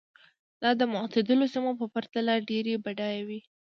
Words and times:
دا 0.61 0.69
د 0.79 0.81
معتدلو 0.93 1.45
سیمو 1.53 1.71
په 1.79 1.85
پرتله 1.93 2.33
ډېرې 2.49 2.73
بډایه 2.83 3.21
وې. 3.27 3.39